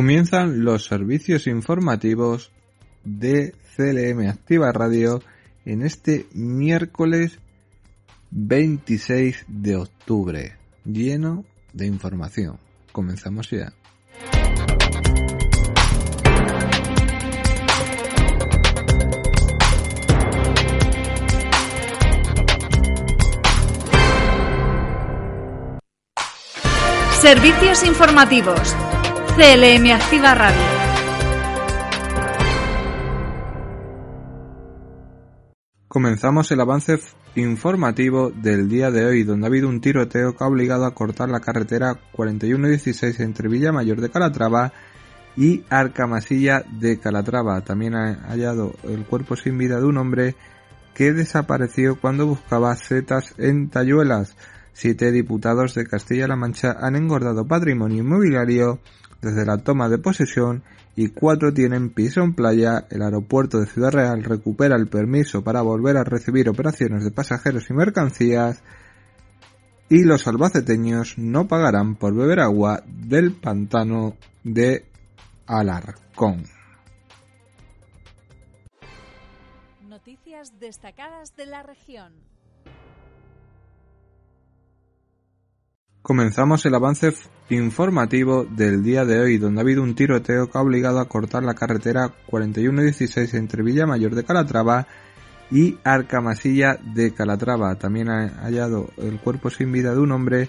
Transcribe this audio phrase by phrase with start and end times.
[0.00, 2.50] Comienzan los servicios informativos
[3.04, 5.22] de CLM Activa Radio
[5.66, 7.38] en este miércoles
[8.30, 11.44] 26 de octubre, lleno
[11.74, 12.58] de información.
[12.92, 13.74] Comenzamos ya.
[27.20, 28.74] Servicios informativos.
[29.36, 30.60] CLM Activa Radio.
[35.86, 36.98] Comenzamos el avance
[37.36, 41.28] informativo del día de hoy, donde ha habido un tiroteo que ha obligado a cortar
[41.28, 44.72] la carretera 4116 entre Villamayor de Calatrava
[45.36, 47.60] y Arcamasilla de Calatrava.
[47.62, 50.34] También ha hallado el cuerpo sin vida de un hombre
[50.92, 54.36] que desapareció cuando buscaba setas en Tayuelas.
[54.72, 58.80] Siete diputados de Castilla-La Mancha han engordado patrimonio inmobiliario
[59.22, 60.62] desde la toma de posesión
[60.96, 62.86] y cuatro tienen piso en playa.
[62.90, 67.68] El aeropuerto de Ciudad Real recupera el permiso para volver a recibir operaciones de pasajeros
[67.70, 68.62] y mercancías
[69.88, 74.86] y los albaceteños no pagarán por beber agua del pantano de
[75.46, 76.44] Alarcón.
[79.88, 82.29] Noticias destacadas de la región.
[86.02, 87.12] Comenzamos el avance
[87.50, 91.42] informativo del día de hoy, donde ha habido un tiroteo que ha obligado a cortar
[91.42, 94.86] la carretera 4116 entre Villamayor de Calatrava
[95.50, 97.74] y Arcamasilla de Calatrava.
[97.74, 100.48] También ha hallado el cuerpo sin vida de un hombre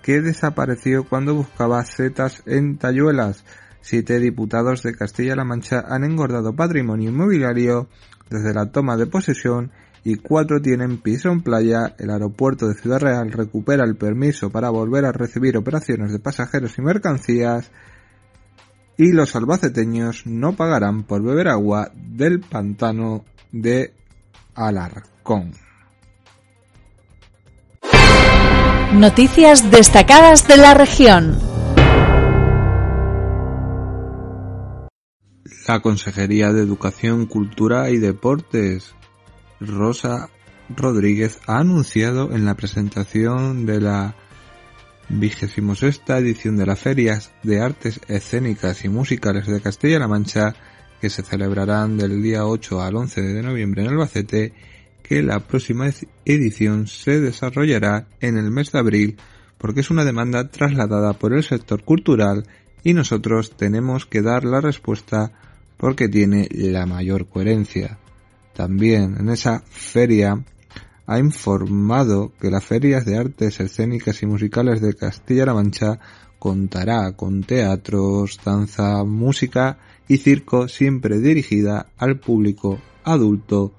[0.00, 3.44] que desapareció cuando buscaba setas en Tayuelas.
[3.80, 7.88] Siete diputados de Castilla-La Mancha han engordado patrimonio inmobiliario
[8.30, 9.72] desde la toma de posesión
[10.04, 11.94] y cuatro tienen piso en playa.
[11.98, 16.78] El aeropuerto de Ciudad Real recupera el permiso para volver a recibir operaciones de pasajeros
[16.78, 17.70] y mercancías
[18.96, 23.92] y los albaceteños no pagarán por beber agua del pantano de
[24.54, 25.52] Alarcón.
[28.92, 31.36] Noticias destacadas de la región.
[35.66, 38.94] La Consejería de Educación, Cultura y Deportes
[39.60, 40.28] Rosa
[40.68, 44.14] Rodríguez ha anunciado en la presentación de la
[45.74, 50.54] sexta edición de las Ferias de Artes Escénicas y Musicales de Castilla-La Mancha,
[51.00, 54.52] que se celebrarán del día 8 al 11 de noviembre en Albacete,
[55.02, 55.90] que la próxima
[56.24, 59.16] edición se desarrollará en el mes de abril
[59.58, 62.46] porque es una demanda trasladada por el sector cultural
[62.82, 65.32] y nosotros tenemos que dar la respuesta
[65.76, 67.98] porque tiene la mayor coherencia.
[68.54, 70.44] También en esa feria
[71.06, 75.98] ha informado que las ferias de artes escénicas y musicales de Castilla-La Mancha
[76.38, 79.78] contará con teatros, danza, música
[80.08, 83.74] y circo siempre dirigida al público adulto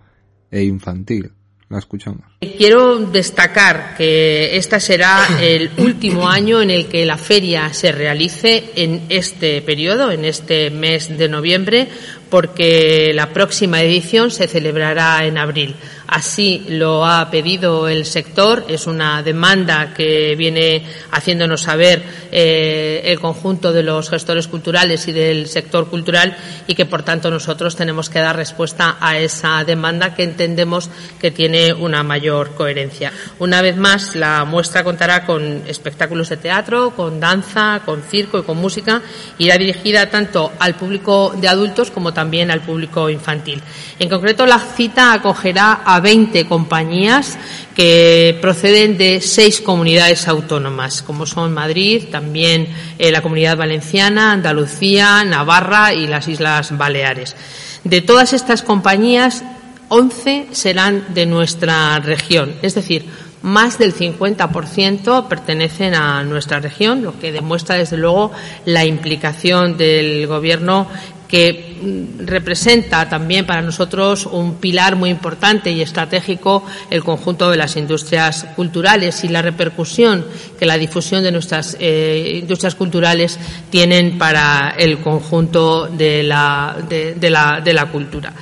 [0.52, 1.35] e infantil.
[1.68, 2.22] La escuchamos.
[2.58, 8.72] Quiero destacar que este será el último año en el que la feria se realice
[8.76, 11.88] en este periodo, en este mes de noviembre,
[12.30, 15.76] porque la próxima edición se celebrará en abril.
[16.08, 23.20] Así lo ha pedido el sector, es una demanda que viene haciéndonos saber eh, el
[23.20, 26.36] conjunto de los gestores culturales y del sector cultural
[26.68, 30.90] y que, por tanto, nosotros tenemos que dar respuesta a esa demanda que entendemos
[31.20, 33.12] que tiene una mayor coherencia.
[33.40, 38.44] Una vez más, la muestra contará con espectáculos de teatro, con danza, con circo y
[38.44, 39.02] con música.
[39.38, 43.62] Irá dirigida tanto al público de adultos como también al público infantil.
[44.00, 47.38] En concreto, la cita acogerá a 20 compañías
[47.76, 55.24] que proceden de seis comunidades autónomas, como son Madrid, también eh, la Comunidad Valenciana, Andalucía,
[55.24, 57.36] Navarra y las Islas Baleares.
[57.84, 59.44] De todas estas compañías,
[59.90, 63.06] 11 serán de nuestra región, es decir,
[63.46, 68.32] más del 50% pertenecen a nuestra región, lo que demuestra desde luego
[68.66, 70.88] la implicación del Gobierno
[71.28, 77.76] que representa también para nosotros un pilar muy importante y estratégico el conjunto de las
[77.76, 80.26] industrias culturales y la repercusión
[80.58, 83.40] que la difusión de nuestras eh, industrias culturales
[83.70, 88.34] tienen para el conjunto de la, de la cultura.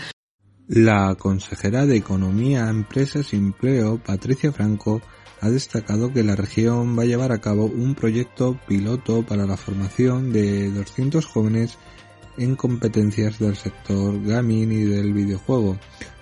[0.68, 5.02] La consejera de Economía, Empresas y Empleo, Patricia Franco,
[5.42, 9.58] ha destacado que la región va a llevar a cabo un proyecto piloto para la
[9.58, 11.78] formación de 200 jóvenes
[12.38, 15.78] en competencias del sector gaming y del videojuego,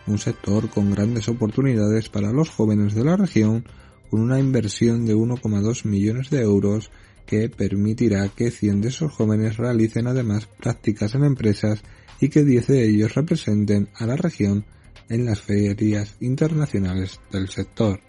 [0.08, 3.66] un sector con grandes oportunidades para los jóvenes de la región,
[4.10, 6.92] con una inversión de 1,2 millones de euros
[7.26, 11.82] que permitirá que 100 de esos jóvenes realicen además prácticas en empresas
[12.20, 14.66] y que 10 de ellos representen a la región
[15.10, 18.00] en las ferias internacionales del sector.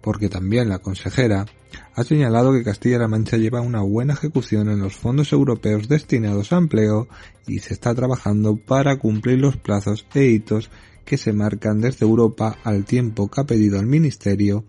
[0.00, 1.46] Porque también la consejera
[1.96, 6.58] ha señalado que Castilla-La Mancha lleva una buena ejecución en los fondos europeos destinados a
[6.58, 7.08] empleo
[7.46, 10.70] y se está trabajando para cumplir los plazos e hitos
[11.06, 14.66] que se marcan desde Europa al tiempo que ha pedido al Ministerio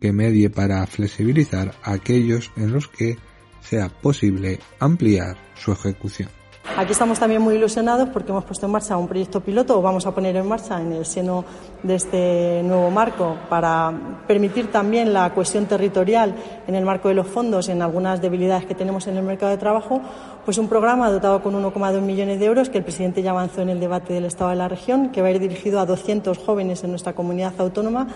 [0.00, 3.18] que medie para flexibilizar aquellos en los que
[3.60, 6.37] sea posible ampliar su ejecución.
[6.78, 9.76] Aquí estamos también muy ilusionados porque hemos puesto en marcha un proyecto piloto.
[9.76, 11.44] O vamos a poner en marcha en el seno
[11.82, 13.92] de este nuevo marco para
[14.28, 16.36] permitir también la cuestión territorial
[16.68, 19.58] en el marco de los fondos en algunas debilidades que tenemos en el mercado de
[19.58, 20.00] trabajo,
[20.44, 23.70] pues un programa dotado con 1,2 millones de euros que el presidente ya avanzó en
[23.70, 26.84] el debate del Estado de la región, que va a ir dirigido a 200 jóvenes
[26.84, 28.06] en nuestra comunidad autónoma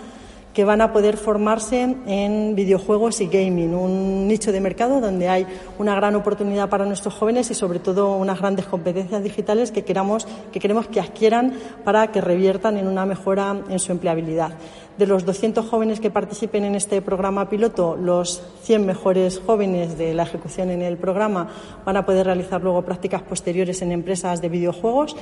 [0.53, 5.47] que van a poder formarse en videojuegos y gaming, un nicho de mercado donde hay
[5.79, 10.27] una gran oportunidad para nuestros jóvenes y sobre todo unas grandes competencias digitales que queramos
[10.51, 11.53] que queremos que adquieran
[11.83, 14.51] para que reviertan en una mejora en su empleabilidad.
[14.97, 20.13] De los 200 jóvenes que participen en este programa piloto, los 100 mejores jóvenes de
[20.13, 21.49] la ejecución en el programa
[21.83, 25.15] van a poder realizar luego prácticas posteriores en empresas de videojuegos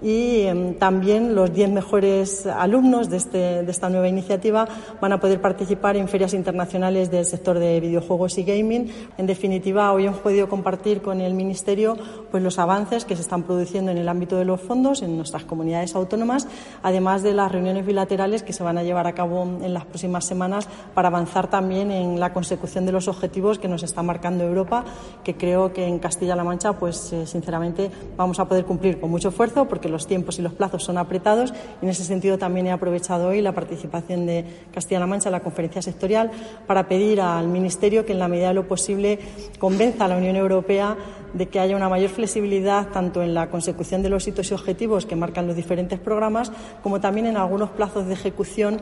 [0.00, 4.68] y em, también los 10 mejores alumnos de, este, de esta nueva iniciativa
[5.00, 8.90] van a poder participar en ferias internacionales del sector de videojuegos y gaming.
[9.18, 11.96] En definitiva, hoy hemos podido compartir con el Ministerio
[12.30, 15.44] pues, los avances que se están produciendo en el ámbito de los fondos en nuestras
[15.44, 16.46] comunidades autónomas,
[16.82, 20.68] además de las reuniones bilaterales que se van a llevar a en las próximas semanas
[20.94, 24.84] para avanzar también en la consecución de los objetivos que nos está marcando Europa,
[25.24, 29.30] que creo que en Castilla-La Mancha, pues eh, sinceramente vamos a poder cumplir con mucho
[29.30, 31.52] esfuerzo porque los tiempos y los plazos son apretados.
[31.82, 35.40] Y en ese sentido también he aprovechado hoy la participación de Castilla-La Mancha en la
[35.40, 36.30] conferencia sectorial
[36.66, 39.18] para pedir al Ministerio que en la medida de lo posible
[39.58, 40.96] convenza a la Unión Europea
[41.32, 45.06] de que haya una mayor flexibilidad tanto en la consecución de los hitos y objetivos
[45.06, 48.80] que marcan los diferentes programas como también en algunos plazos de ejecución.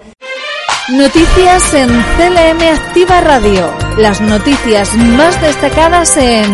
[0.89, 3.69] Noticias en CLM Activa Radio.
[3.99, 6.45] Las noticias más destacadas en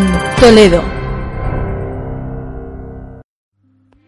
[0.40, 0.82] Toledo.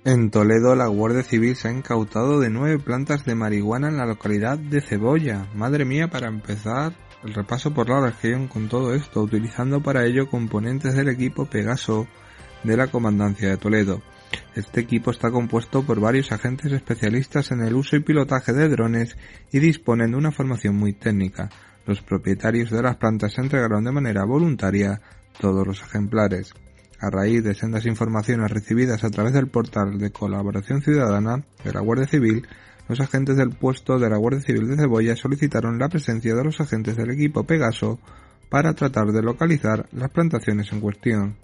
[0.06, 4.06] En Toledo, la Guardia Civil se ha incautado de nueve plantas de marihuana en la
[4.06, 5.46] localidad de Cebolla.
[5.54, 10.30] Madre mía, para empezar el repaso por la región con todo esto, utilizando para ello
[10.30, 12.06] componentes del equipo Pegaso
[12.62, 14.00] de la Comandancia de Toledo.
[14.54, 19.16] Este equipo está compuesto por varios agentes especialistas en el uso y pilotaje de drones
[19.52, 21.50] y disponen de una formación muy técnica.
[21.86, 25.00] Los propietarios de las plantas entregaron de manera voluntaria
[25.40, 26.54] todos los ejemplares.
[27.00, 31.80] A raíz de sendas informaciones recibidas a través del portal de colaboración ciudadana de la
[31.80, 32.46] Guardia Civil,
[32.88, 36.60] los agentes del puesto de la Guardia Civil de Cebolla solicitaron la presencia de los
[36.60, 37.98] agentes del equipo Pegaso
[38.48, 41.36] para tratar de localizar las plantaciones en cuestión.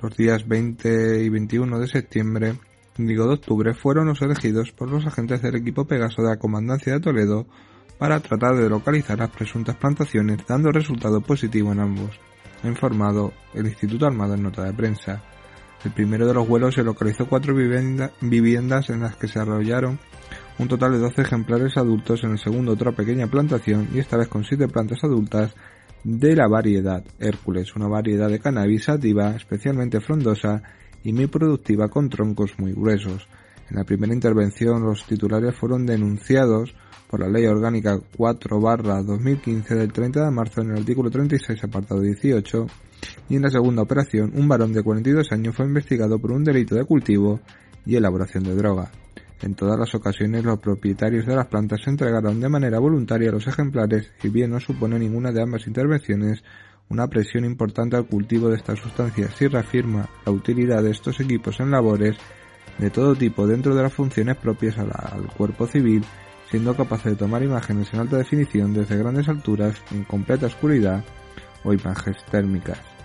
[0.00, 2.54] Los días 20 y 21 de septiembre,
[2.98, 6.92] digo de octubre, fueron los elegidos por los agentes del equipo Pegaso de la Comandancia
[6.92, 7.46] de Toledo
[7.98, 12.20] para tratar de localizar las presuntas plantaciones, dando resultado positivo en ambos,
[12.62, 15.22] ha informado el Instituto Armado en nota de prensa.
[15.84, 19.98] El primero de los vuelos se localizó cuatro viviendas en las que se arrollaron
[20.58, 24.28] un total de 12 ejemplares adultos, en el segundo otra pequeña plantación y esta vez
[24.28, 25.54] con siete plantas adultas
[26.06, 30.62] de la variedad Hércules, una variedad de cannabis sativa especialmente frondosa
[31.02, 33.26] y muy productiva con troncos muy gruesos.
[33.68, 36.72] En la primera intervención los titulares fueron denunciados
[37.10, 38.60] por la Ley Orgánica 4
[39.02, 42.66] 2015 del 30 de marzo en el artículo 36 apartado 18
[43.28, 46.76] y en la segunda operación un varón de 42 años fue investigado por un delito
[46.76, 47.40] de cultivo
[47.84, 48.92] y elaboración de droga.
[49.42, 53.46] En todas las ocasiones los propietarios de las plantas se entregaron de manera voluntaria los
[53.46, 56.42] ejemplares y bien no supone ninguna de ambas intervenciones
[56.88, 61.58] una presión importante al cultivo de estas sustancias y reafirma la utilidad de estos equipos
[61.60, 62.16] en labores
[62.78, 66.04] de todo tipo dentro de las funciones propias al cuerpo civil,
[66.50, 71.02] siendo capaces de tomar imágenes en alta definición desde grandes alturas en completa oscuridad
[71.64, 72.95] o imágenes térmicas.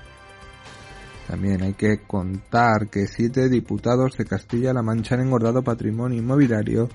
[1.32, 6.90] También hay que contar que siete diputados de Castilla-La Mancha han engordado patrimonio inmobiliario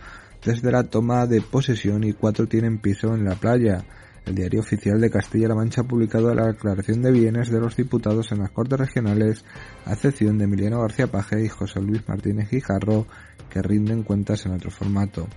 [0.45, 3.87] desde la toma de posesión y cuatro tienen piso en la playa.
[4.27, 8.31] El diario oficial de Castilla-La Mancha ha publicado la declaración de bienes de los diputados
[8.31, 9.43] en las Cortes Regionales,
[9.87, 13.07] a excepción de Emiliano García Paje y José Luis Martínez Guijarro,
[13.49, 15.29] que rinden cuentas en otro formato.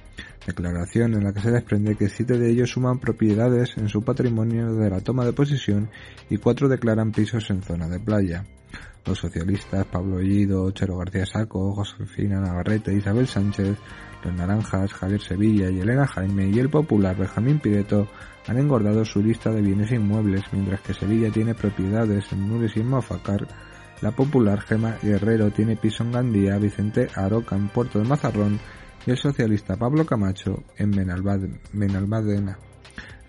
[0.46, 4.74] Declaración en la que se desprende que siete de ellos suman propiedades en su patrimonio
[4.74, 5.89] de la toma de posesión
[6.29, 8.44] y cuatro declaran pisos en zona de playa.
[9.10, 13.75] Los socialistas Pablo Ollido, Chero García Saco, Josefina Navarrete Isabel Sánchez
[14.24, 18.08] Los naranjas, Javier Sevilla y Elena Jaime y el popular Benjamín Pireto
[18.46, 22.82] han engordado su lista de bienes inmuebles, mientras que Sevilla tiene propiedades en Nules y
[22.82, 22.92] en
[24.01, 28.60] la popular Gema Guerrero tiene piso en Gandía, Vicente Aroca en Puerto de Mazarrón
[29.08, 32.69] y el socialista Pablo Camacho en Benalbádena.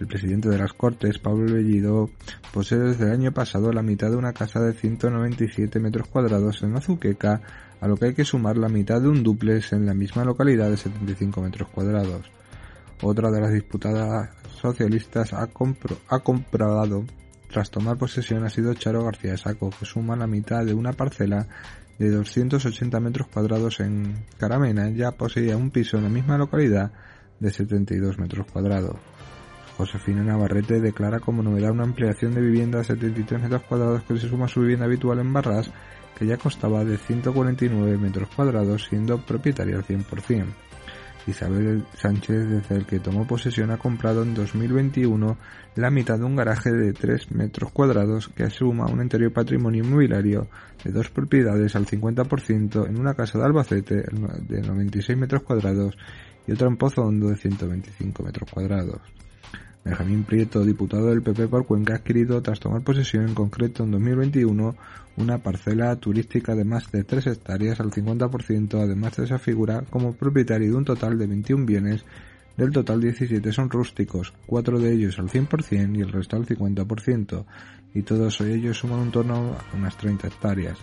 [0.01, 2.09] El presidente de las Cortes, Pablo Bellido,
[2.55, 6.75] posee desde el año pasado la mitad de una casa de 197 metros cuadrados en
[6.75, 7.43] Azuqueca,
[7.83, 10.71] a lo que hay que sumar la mitad de un duplex en la misma localidad
[10.71, 12.31] de 75 metros cuadrados.
[13.03, 14.31] Otra de las disputadas
[14.61, 15.51] socialistas ha,
[16.09, 17.05] ha comprado
[17.51, 21.47] tras tomar posesión ha sido Charo García Saco, que suma la mitad de una parcela
[21.99, 26.91] de 280 metros cuadrados en Caramena, ya poseía un piso en la misma localidad
[27.39, 28.97] de 72 metros cuadrados.
[29.81, 34.29] Josefina Navarrete declara como novedad una ampliación de vivienda de 73 metros cuadrados que se
[34.29, 35.71] suma a su vivienda habitual en Barras,
[36.19, 40.45] que ya costaba de 149 metros cuadrados siendo propietaria al 100%.
[41.27, 45.39] Isabel Sánchez, desde el que tomó posesión, ha comprado en 2021
[45.77, 50.49] la mitad de un garaje de 3 metros cuadrados que asuma un anterior patrimonio inmobiliario
[50.85, 54.05] de dos propiedades al 50% en una casa de Albacete
[54.43, 55.97] de 96 metros cuadrados
[56.47, 59.01] y otra en Pozo Hondo de 125 metros cuadrados.
[59.83, 63.93] Benjamín Prieto, diputado del PP por Cuenca, ha adquirido, tras tomar posesión en concreto en
[63.93, 64.77] 2021,
[65.17, 70.13] una parcela turística de más de 3 hectáreas al 50%, además de esa figura como
[70.13, 72.05] propietario de un total de 21 bienes,
[72.59, 77.47] del total 17 son rústicos, 4 de ellos al 100% y el resto al 50%,
[77.95, 80.79] y todos ellos suman un torno a unas 30 hectáreas.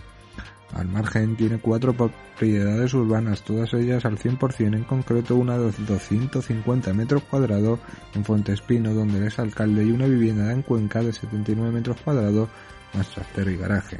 [0.74, 6.92] Al margen tiene cuatro propiedades urbanas, todas ellas al 100%, en concreto una de 250
[6.92, 7.80] metros cuadrados
[8.14, 12.48] en Fuentespino, donde es alcalde, y una vivienda en Cuenca de 79 metros cuadrados,
[12.94, 13.98] más trastero y garaje.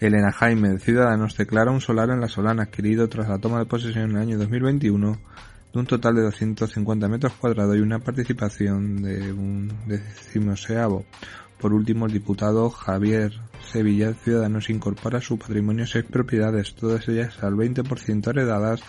[0.00, 3.66] Elena Jaime, de Ciudadanos, declara un solar en la Solana adquirido tras la toma de
[3.66, 5.18] posesión en el año 2021
[5.72, 11.04] de un total de 250 metros cuadrados y una participación de un decimoseavo.
[11.58, 13.32] Por último, el diputado Javier
[13.74, 18.80] Sevilla Ciudadanos incorpora su patrimonio seis propiedades, todas ellas al 20% heredadas.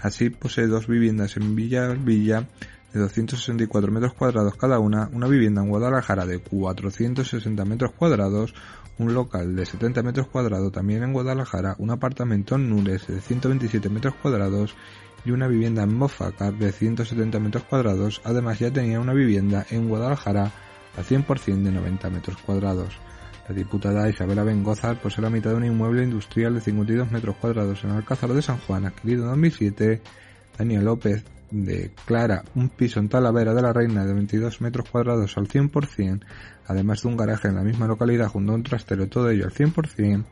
[0.00, 2.48] Así posee dos viviendas en Villa Villa
[2.92, 8.52] de 264 metros cuadrados cada una, una vivienda en Guadalajara de 460 metros cuadrados,
[8.98, 13.88] un local de 70 metros cuadrados también en Guadalajara, un apartamento en Nules de 127
[13.90, 14.74] metros cuadrados
[15.24, 18.20] y una vivienda en Mofacar de 170 metros cuadrados.
[18.24, 20.50] Además ya tenía una vivienda en Guadalajara
[20.96, 22.98] a 100% de 90 metros cuadrados.
[23.52, 27.84] La diputada Isabela Bengozar posee la mitad de un inmueble industrial de 52 metros cuadrados
[27.84, 30.00] en Alcázar de San Juan, adquirido en 2007.
[30.56, 35.48] Daniel López declara un piso en Talavera de la Reina de 22 metros cuadrados al
[35.48, 36.24] 100%,
[36.66, 39.52] además de un garaje en la misma localidad junto a un trastero, todo ello al
[39.52, 40.24] 100%.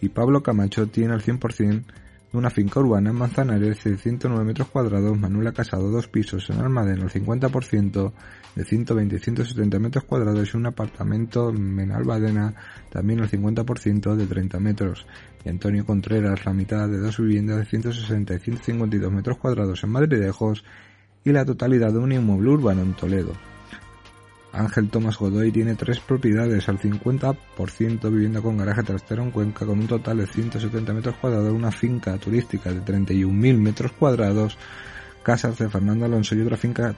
[0.00, 1.82] Y Pablo Camacho tiene al 100%
[2.32, 7.00] una finca urbana en Manzanares de 109 metros cuadrados, Manuela Casado, dos pisos en Almadén
[7.00, 8.12] al 50%
[8.54, 12.54] de 120 y 170 metros cuadrados y un apartamento en Menalbadena
[12.90, 15.06] también al 50% de 30 metros.
[15.44, 19.90] Y Antonio Contreras, la mitad de dos viviendas de 160 y 152 metros cuadrados en
[19.90, 20.64] Madridejos
[21.24, 23.49] y la totalidad de un inmueble urbano en Toledo.
[24.52, 29.78] Ángel Tomás Godoy tiene tres propiedades al 50% vivienda con garaje trastero en Cuenca con
[29.78, 34.58] un total de 170 metros cuadrados, una finca turística de 31.000 metros cuadrados,
[35.22, 36.94] casas de Fernando Alonso y otra finca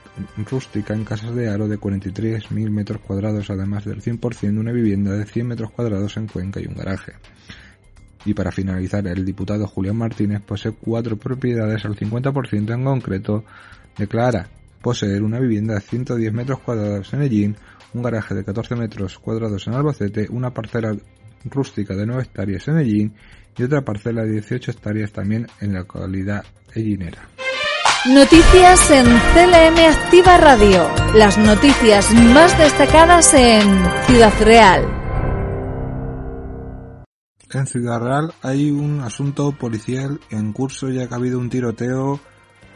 [0.49, 5.11] rústica en Casas de Aro de 43.000 metros cuadrados, además del 100% de una vivienda
[5.11, 7.13] de 100 metros cuadrados en Cuenca y un garaje.
[8.25, 13.43] Y para finalizar, el diputado Julián Martínez posee cuatro propiedades al 50% en concreto,
[13.97, 14.47] declara
[14.83, 17.57] poseer una vivienda de 110 metros cuadrados en Ellín,
[17.93, 20.95] un garaje de 14 metros cuadrados en Albacete, una parcela
[21.45, 23.13] rústica de 9 hectáreas en Ellín
[23.57, 26.43] y otra parcela de 18 hectáreas también en la localidad
[26.75, 27.29] ellinera.
[28.09, 30.89] Noticias en CLM Activa Radio.
[31.15, 33.63] Las noticias más destacadas en
[34.05, 34.83] Ciudad Real.
[37.53, 42.19] En Ciudad Real hay un asunto policial en curso ya que ha habido un tiroteo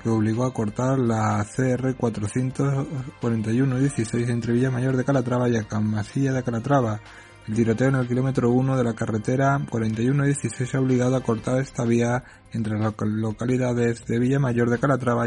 [0.01, 6.43] que obligó a cortar la CR 441-16 entre Villa Mayor de Calatrava y Acamasilla de
[6.43, 7.01] Calatrava.
[7.47, 11.83] El tiroteo en el kilómetro 1 de la carretera 41-16 ha obligado a cortar esta
[11.85, 15.25] vía entre las localidades de Villa Mayor de Calatrava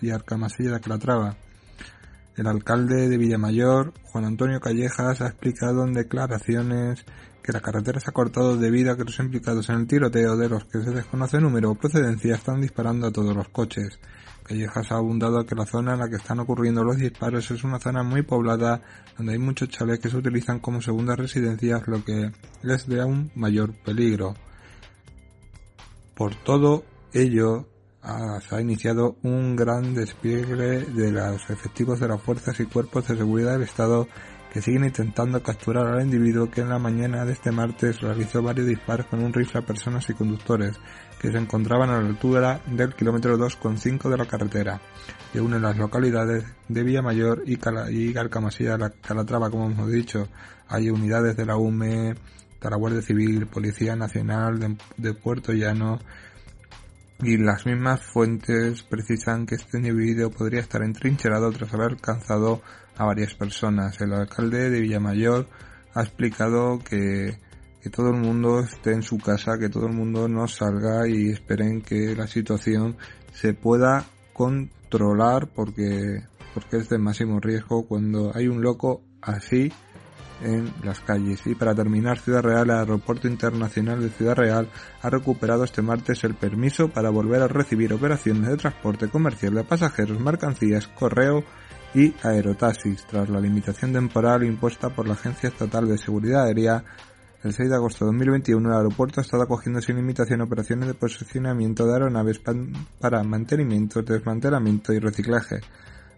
[0.00, 1.36] y Arcamasilla de Calatrava.
[2.36, 7.06] El alcalde de Villamayor, Juan Antonio Callejas, ha explicado en declaraciones
[7.44, 10.48] que la carretera se ha cortado debido a que los implicados en el tiroteo, de
[10.48, 14.00] los que se desconoce número o procedencia, están disparando a todos los coches.
[14.44, 17.78] Callejas ha abundado que la zona en la que están ocurriendo los disparos es una
[17.78, 18.80] zona muy poblada
[19.18, 22.32] donde hay muchos chalets que se utilizan como segundas residencias, lo que
[22.62, 24.34] es de aún mayor peligro.
[26.14, 26.82] Por todo
[27.12, 27.68] ello,
[28.48, 33.18] se ha iniciado un gran despliegue de los efectivos de las fuerzas y cuerpos de
[33.18, 34.08] seguridad del Estado
[34.54, 38.68] que siguen intentando capturar al individuo que en la mañana de este martes realizó varios
[38.68, 40.76] disparos con un rifle a personas y conductores
[41.20, 44.80] que se encontraban a la altura del kilómetro 2,5 de la carretera
[45.32, 50.28] que une las localidades de Villamayor y, Cala y Galcamasía, la Calatrava, como hemos dicho.
[50.68, 55.98] Hay unidades de la UME, de la Guardia Civil, Policía Nacional de, de Puerto Llano,
[57.20, 62.62] y las mismas fuentes precisan que este individuo podría estar entrincherado tras haber alcanzado
[62.96, 64.00] a varias personas.
[64.00, 65.46] El alcalde de Villamayor
[65.94, 67.38] ha explicado que,
[67.82, 71.30] que todo el mundo esté en su casa, que todo el mundo no salga y
[71.30, 72.96] esperen que la situación
[73.32, 76.24] se pueda controlar porque,
[76.54, 79.72] porque es de máximo riesgo cuando hay un loco así
[80.42, 81.46] en las calles.
[81.46, 84.68] Y para terminar, Ciudad Real, el Aeropuerto Internacional de Ciudad Real
[85.02, 89.64] ha recuperado este martes el permiso para volver a recibir operaciones de transporte comercial de
[89.64, 91.44] pasajeros, mercancías, correo
[91.94, 96.84] y aerotaxis, tras la limitación temporal impuesta por la Agencia Estatal de Seguridad Aérea.
[97.42, 100.94] El 6 de agosto de 2021 el aeropuerto ha estado acogiendo sin limitación operaciones de
[100.94, 102.40] posicionamiento de aeronaves
[102.98, 105.60] para mantenimiento, desmantelamiento y reciclaje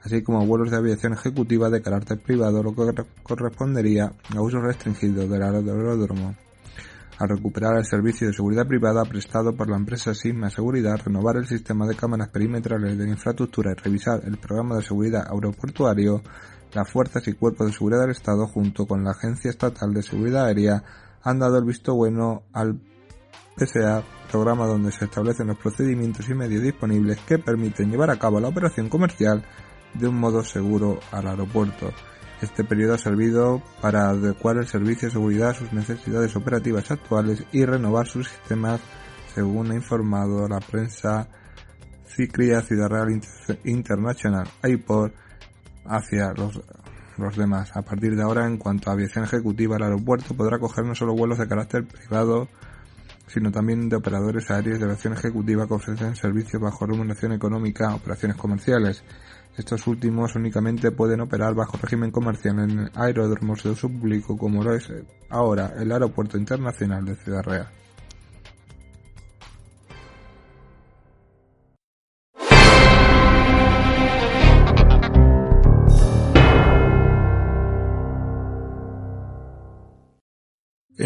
[0.07, 5.27] así como vuelos de aviación ejecutiva de carácter privado, lo que correspondería a uso restringido
[5.27, 6.46] del aeródromo.
[7.19, 11.47] Al recuperar el servicio de seguridad privada prestado por la empresa Sigma Seguridad, renovar el
[11.47, 16.23] sistema de cámaras perimetrales de infraestructura y revisar el programa de seguridad aeroportuario,
[16.75, 20.45] las fuerzas y cuerpos de seguridad del Estado, junto con la Agencia Estatal de Seguridad
[20.45, 20.83] Aérea,
[21.23, 22.79] han dado el visto bueno al
[23.57, 28.41] PSA, programa donde se establecen los procedimientos y medios disponibles que permiten llevar a cabo
[28.41, 29.43] la operación comercial
[29.95, 31.91] de un modo seguro al aeropuerto.
[32.43, 37.45] Este periodo ha servido para adecuar el servicio de seguridad a sus necesidades operativas actuales
[37.53, 38.81] y renovar sus sistemas,
[39.35, 41.29] según ha informado la prensa
[42.07, 43.21] Ciclia Ciudad Real
[43.65, 44.49] Internacional
[44.87, 45.13] por
[45.87, 46.61] hacia los,
[47.17, 47.75] los demás.
[47.75, 51.15] A partir de ahora, en cuanto a aviación ejecutiva, el aeropuerto podrá coger no solo
[51.15, 52.49] vuelos de carácter privado,
[53.27, 58.37] sino también de operadores aéreos de aviación ejecutiva que ofrecen servicios bajo remuneración económica, operaciones
[58.37, 59.03] comerciales.
[59.57, 64.75] Estos últimos únicamente pueden operar bajo régimen comercial en aeródromos de uso público como lo
[64.75, 64.93] es
[65.31, 67.69] ahora el Aeropuerto Internacional de Ciudad Real.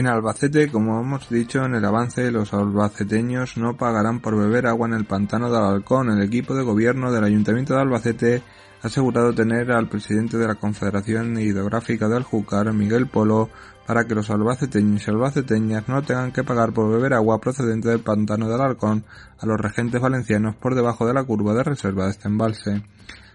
[0.00, 4.88] En Albacete, como hemos dicho en el avance, los albaceteños no pagarán por beber agua
[4.88, 6.08] en el pantano de Alarcón.
[6.08, 8.42] El equipo de gobierno del Ayuntamiento de Albacete
[8.82, 13.50] ha asegurado tener al presidente de la Confederación Hidrográfica del Júcar, Miguel Polo,
[13.86, 18.00] para que los albaceteños y albaceteñas no tengan que pagar por beber agua procedente del
[18.00, 19.04] pantano de Alarcón
[19.38, 22.82] a los regentes valencianos por debajo de la curva de reserva de este embalse.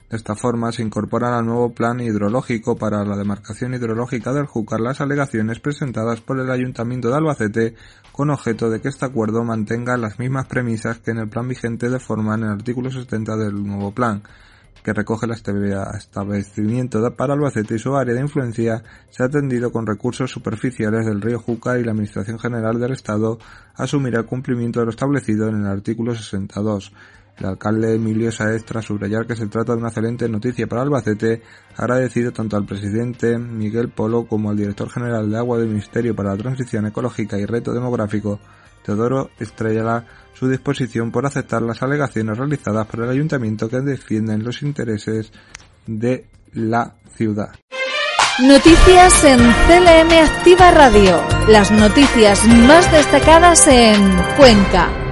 [0.10, 4.80] De esta forma se incorporan al nuevo plan hidrológico para la demarcación hidrológica del Júcar.
[4.80, 7.76] Las alegaciones presentadas por el Ayuntamiento de Albacete
[8.12, 11.89] con objeto de que este acuerdo mantenga las mismas premisas que en el plan vigente
[11.89, 14.22] de forma en el artículo 70 del nuevo plan,
[14.84, 19.88] que recoge el establecimiento para Albacete y su área de influencia se ha atendido con
[19.88, 23.39] recursos superficiales del río Júcar y la Administración General del Estado
[23.74, 26.94] asumirá el cumplimiento de lo establecido en el artículo 62
[27.38, 31.41] el alcalde Emilio Saez, tras subrayar que se trata de una excelente noticia para Albacete,
[31.76, 36.15] ha agradecido tanto al presidente Miguel Polo como al director general de Agua del Ministerio
[36.15, 38.39] para la Transición Ecológica y Reto Demográfico,
[38.84, 44.62] Teodoro Estrella, su disposición por aceptar las alegaciones realizadas por el ayuntamiento que defienden los
[44.62, 45.32] intereses
[45.88, 47.50] de la ciudad.
[48.41, 51.24] Noticias en CLM Activa Radio.
[51.48, 53.95] Las noticias más destacadas en
[54.36, 55.05] Cuenca.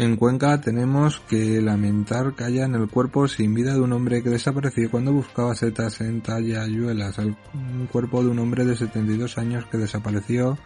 [0.00, 4.22] En Cuenca tenemos que lamentar que haya en el cuerpo sin vida de un hombre
[4.22, 9.66] que desapareció cuando buscaba setas en Tallayuelas, un cuerpo de un hombre de 72 años
[9.66, 10.56] que desapareció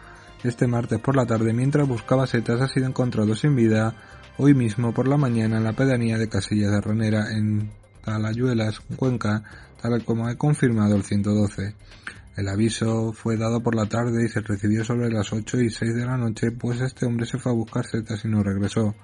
[0.43, 3.95] este martes por la tarde mientras buscaba setas ha sido encontrado sin vida
[4.37, 7.71] hoy mismo por la mañana en la pedanía de Casillas de Ronera en
[8.05, 9.43] Talayuelas, Cuenca,
[9.81, 11.73] tal como ha confirmado el 112.
[12.35, 15.93] El aviso fue dado por la tarde y se recibió sobre las 8 y 6
[15.93, 18.95] de la noche, pues este hombre se fue a buscar setas y no regresó.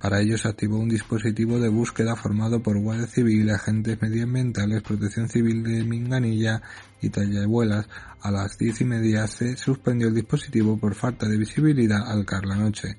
[0.00, 5.28] Para ello se activó un dispositivo de búsqueda formado por Guardia Civil, agentes medioambientales, Protección
[5.28, 6.62] Civil de Minganilla
[7.02, 7.88] y Tallabuelas.
[8.20, 12.46] A las diez y media se suspendió el dispositivo por falta de visibilidad al caer
[12.46, 12.96] la noche.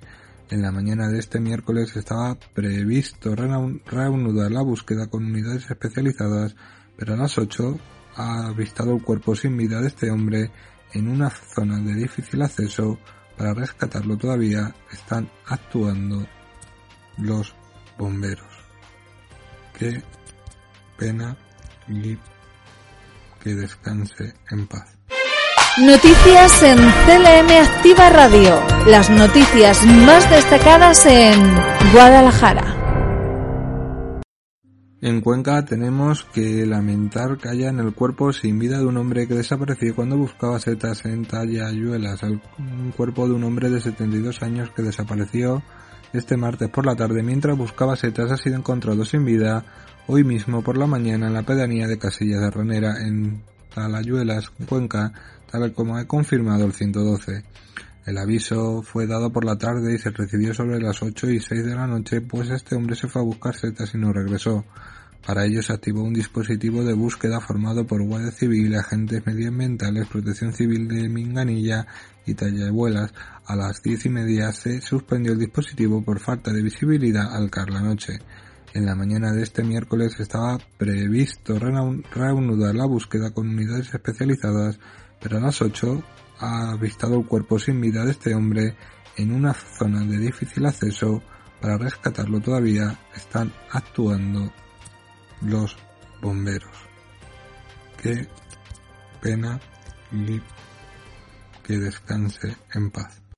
[0.50, 6.58] En la mañana de este miércoles estaba previsto reanudar la búsqueda con unidades especializadas,
[6.98, 7.80] pero a las 8
[8.19, 10.51] ha avistado el cuerpo sin vida de este hombre
[10.93, 12.99] en una zona de difícil acceso
[13.38, 16.27] Para rescatarlo todavía están actuando
[17.17, 17.55] los
[17.97, 18.51] bomberos.
[19.77, 20.03] Qué
[20.97, 21.38] pena
[21.88, 22.17] y
[23.41, 24.97] que descanse en paz.
[25.77, 28.62] Noticias en CLM Activa Radio.
[28.86, 31.41] Las noticias más destacadas en
[31.93, 32.79] Guadalajara.
[35.02, 39.30] En Cuenca tenemos que lamentar que haya en el cuerpo sin vida de un hombre
[39.30, 44.72] que desapareció cuando buscaba setas en Tallayuelas, un cuerpo de un hombre de 72 años
[44.76, 45.64] que desapareció
[46.12, 49.64] este martes por la tarde mientras buscaba setas ha sido encontrado sin vida
[50.08, 53.42] hoy mismo por la mañana en la pedanía de Casillas de Ranera en
[53.74, 55.14] Talayuelas, Cuenca,
[55.50, 57.46] tal como ha confirmado el 112.
[58.06, 61.66] El aviso fue dado por la tarde y se recibió sobre las 8 y 6
[61.66, 64.66] de la noche, pues este hombre se fue a buscar setas y no regresó.
[65.26, 70.54] Para ello se activó un dispositivo de búsqueda formado por Guardia Civil, agentes medioambientales, Protección
[70.54, 71.86] Civil de Minganilla
[72.26, 73.14] y Tallabuelas.
[73.46, 77.70] A las diez y media se suspendió el dispositivo por falta de visibilidad al caer
[77.70, 78.20] la noche.
[78.74, 84.80] En la mañana de este miércoles estaba previsto reanudar la búsqueda con unidades especializadas,
[85.20, 86.04] pero a las 8
[86.39, 88.75] ha avistado el cuerpo sin vida de este hombre
[89.17, 91.21] en una zona de difícil acceso.
[91.62, 94.52] Para rescatarlo todavía están actuando
[95.41, 95.75] los
[96.21, 96.75] bomberos.
[98.02, 98.28] Qué
[99.21, 99.60] pena
[100.12, 100.41] y
[101.63, 103.29] que descanse en paz.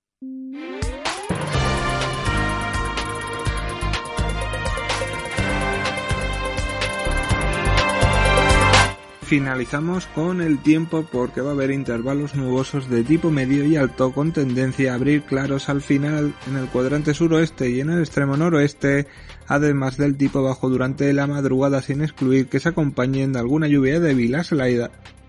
[9.32, 14.12] Finalizamos con el tiempo porque va a haber intervalos nubosos de tipo medio y alto
[14.12, 18.36] con tendencia a abrir claros al final en el cuadrante suroeste y en el extremo
[18.36, 19.08] noroeste,
[19.48, 24.02] además del tipo bajo durante la madrugada sin excluir que se acompañen de alguna lluvia
[24.02, 24.44] débil a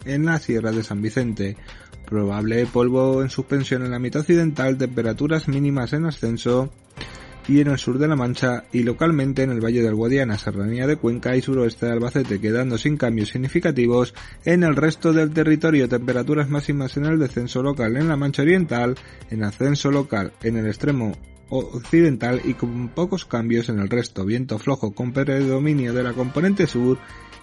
[0.04, 1.56] en la sierra de San Vicente.
[2.04, 6.72] Probable polvo en suspensión en la mitad occidental, temperaturas mínimas en ascenso
[7.48, 10.86] y en el sur de la Mancha y localmente en el Valle del Guadiana, Serranía
[10.86, 15.88] de Cuenca y suroeste de Albacete, quedando sin cambios significativos en el resto del territorio.
[15.88, 18.94] Temperaturas máximas en el descenso local en la Mancha Oriental,
[19.30, 21.12] en ascenso local en el extremo
[21.50, 24.24] occidental y con pocos cambios en el resto.
[24.24, 26.98] Viento flojo con predominio de la componente sur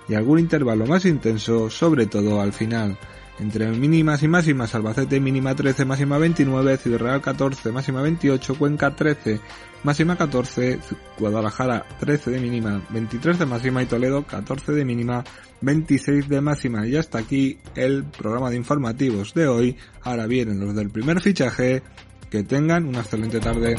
[0.07, 2.97] y algún intervalo más intenso, sobre todo al final.
[3.39, 8.93] Entre mínimas y máximas, Albacete mínima 13, máxima 29, Ciudad Real 14, máxima 28, Cuenca
[8.93, 9.39] 13,
[9.84, 10.80] máxima 14,
[11.17, 15.23] Guadalajara 13 de mínima, 23 de máxima y Toledo 14 de mínima,
[15.62, 16.86] 26 de máxima.
[16.86, 19.78] Y hasta aquí el programa de informativos de hoy.
[20.04, 21.82] Ahora vienen los del primer fichaje.
[22.30, 23.75] Que tengan una excelente tarde.